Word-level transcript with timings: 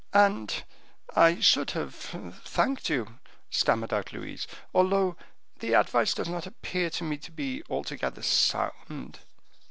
"And 0.13 0.63
I 1.15 1.39
should 1.41 1.69
have 1.79 1.93
thanked 2.43 2.89
you," 2.89 3.19
stammered 3.51 3.93
out 3.93 4.11
Louise, 4.11 4.47
"although 4.73 5.15
the 5.59 5.73
advice 5.73 6.15
does 6.15 6.27
not 6.27 6.47
appear 6.47 6.89
to 6.89 7.03
me 7.03 7.17
to 7.17 7.29
be 7.31 7.61
altogether 7.69 8.23
sound." 8.23 9.19